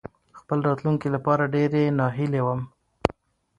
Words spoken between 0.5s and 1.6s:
راتلونکې لپاره